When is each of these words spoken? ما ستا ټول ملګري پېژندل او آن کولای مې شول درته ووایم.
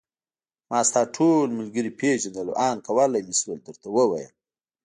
ما 0.69 0.79
ستا 0.89 1.01
ټول 1.15 1.47
ملګري 1.59 1.91
پېژندل 1.99 2.47
او 2.51 2.57
آن 2.67 2.77
کولای 2.87 3.21
مې 3.27 3.35
شول 3.41 3.59
درته 3.67 3.87
ووایم. 3.91 4.33